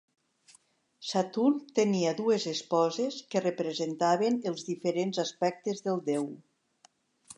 Saturn 1.09 1.59
tenia 1.79 2.13
dues 2.21 2.47
esposes 2.53 3.19
que 3.35 3.43
representaven 3.45 4.41
els 4.53 4.65
diferents 4.71 5.21
aspectes 5.29 5.85
del 5.91 6.03
déu. 6.13 6.27